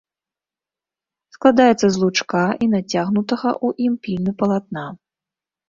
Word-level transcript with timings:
Складаецца 1.37 1.87
з 1.99 2.01
лучка 2.05 2.43
і 2.67 2.71
нацягнутага 2.75 3.49
у 3.69 3.73
ім 3.89 3.93
пільны 4.09 4.31
палатна. 4.43 4.85